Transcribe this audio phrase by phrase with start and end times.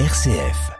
[0.00, 0.72] RCF.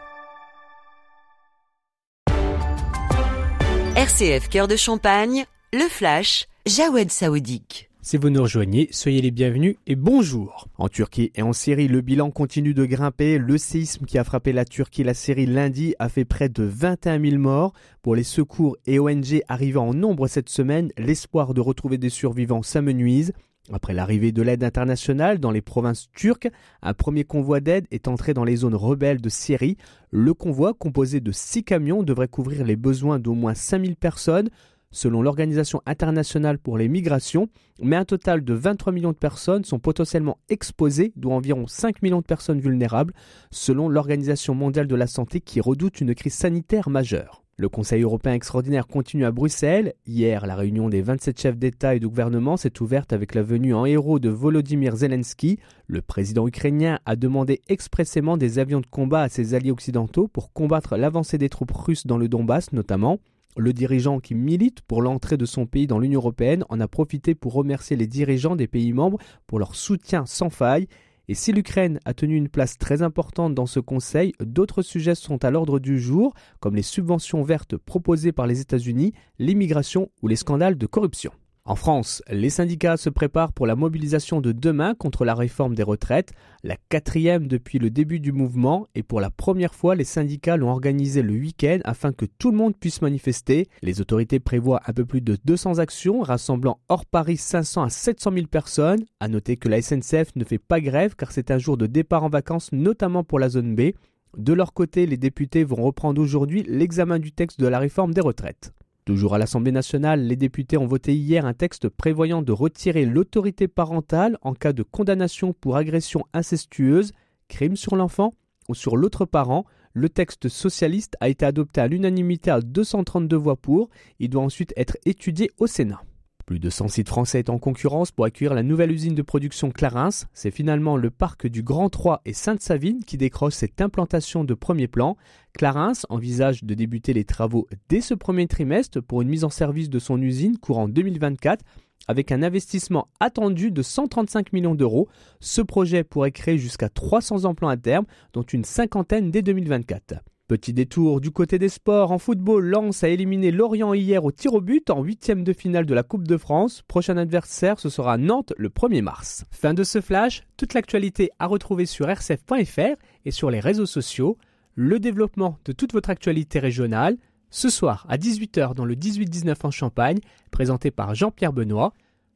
[3.95, 7.89] RCF Cœur de Champagne, le flash, Jawed Saoudique.
[8.01, 10.67] Si vous nous rejoignez, soyez les bienvenus et bonjour.
[10.77, 13.37] En Turquie et en Syrie, le bilan continue de grimper.
[13.37, 16.63] Le séisme qui a frappé la Turquie et la Syrie lundi a fait près de
[16.65, 17.71] 21 000 morts.
[18.01, 22.63] Pour les secours et ONG arrivant en nombre cette semaine, l'espoir de retrouver des survivants
[22.63, 23.31] s'amenuise.
[23.73, 26.49] Après l'arrivée de l'aide internationale dans les provinces turques,
[26.83, 29.77] un premier convoi d'aide est entré dans les zones rebelles de Syrie.
[30.11, 34.49] Le convoi, composé de six camions, devrait couvrir les besoins d'au moins 5000 personnes,
[34.91, 37.49] selon l'Organisation internationale pour les migrations,
[37.81, 42.21] mais un total de 23 millions de personnes sont potentiellement exposées, dont environ 5 millions
[42.21, 43.13] de personnes vulnérables,
[43.49, 47.44] selon l'Organisation mondiale de la santé qui redoute une crise sanitaire majeure.
[47.57, 49.93] Le Conseil européen extraordinaire continue à Bruxelles.
[50.05, 53.73] Hier, la réunion des 27 chefs d'État et de gouvernement s'est ouverte avec la venue
[53.73, 55.57] en héros de Volodymyr Zelensky.
[55.87, 60.51] Le président ukrainien a demandé expressément des avions de combat à ses alliés occidentaux pour
[60.51, 63.19] combattre l'avancée des troupes russes dans le Donbass notamment.
[63.55, 67.35] Le dirigeant qui milite pour l'entrée de son pays dans l'Union européenne en a profité
[67.35, 70.89] pour remercier les dirigeants des pays membres pour leur soutien sans faille
[71.27, 75.43] et si l'Ukraine a tenu une place très importante dans ce Conseil, d'autres sujets sont
[75.43, 80.35] à l'ordre du jour, comme les subventions vertes proposées par les États-Unis, l'immigration ou les
[80.35, 81.31] scandales de corruption.
[81.67, 85.81] En France, les syndicats se préparent pour la mobilisation de demain contre la réforme des
[85.81, 86.31] retraites,
[86.63, 90.69] la quatrième depuis le début du mouvement, et pour la première fois, les syndicats l'ont
[90.69, 93.67] organisé le week-end afin que tout le monde puisse manifester.
[93.81, 98.33] Les autorités prévoient un peu plus de 200 actions, rassemblant hors Paris 500 à 700
[98.33, 99.03] 000 personnes.
[99.19, 102.23] À noter que la SNCF ne fait pas grève car c'est un jour de départ
[102.23, 103.93] en vacances, notamment pour la zone B.
[104.37, 108.21] De leur côté, les députés vont reprendre aujourd'hui l'examen du texte de la réforme des
[108.21, 108.71] retraites.
[109.05, 113.67] Toujours à l'Assemblée nationale, les députés ont voté hier un texte prévoyant de retirer l'autorité
[113.67, 117.11] parentale en cas de condamnation pour agression incestueuse,
[117.47, 118.33] crime sur l'enfant
[118.67, 119.65] ou sur l'autre parent.
[119.93, 123.89] Le texte socialiste a été adopté à l'unanimité à 232 voix pour.
[124.17, 126.01] Il doit ensuite être étudié au Sénat.
[126.45, 129.71] Plus de 100 sites français est en concurrence pour accueillir la nouvelle usine de production
[129.71, 130.27] Clarins.
[130.33, 134.87] C'est finalement le parc du Grand Troyes et Sainte-Savine qui décroche cette implantation de premier
[134.87, 135.17] plan.
[135.53, 139.89] Clarins envisage de débuter les travaux dès ce premier trimestre pour une mise en service
[139.89, 141.65] de son usine courant 2024
[142.07, 145.09] avec un investissement attendu de 135 millions d'euros.
[145.39, 150.21] Ce projet pourrait créer jusqu'à 300 emplois à terme, dont une cinquantaine dès 2024.
[150.47, 152.11] Petit détour du côté des sports.
[152.11, 155.87] En football, Lens a éliminé Lorient hier au tir au but en huitième de finale
[155.87, 156.83] de la Coupe de France.
[156.87, 159.45] Prochain adversaire, ce sera Nantes le 1er mars.
[159.49, 160.43] Fin de ce flash.
[160.55, 162.95] Toute l'actualité à retrouver sur rcf.fr
[163.25, 164.37] et sur les réseaux sociaux.
[164.75, 167.17] Le développement de toute votre actualité régionale.
[167.49, 170.19] Ce soir à 18h dans le 18-19 en Champagne,
[170.51, 171.91] présenté par Jean-Pierre Benoît.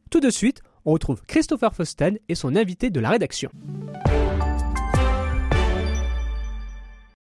[0.09, 3.51] Tout de suite, on retrouve Christopher Fosten et son invité de la rédaction.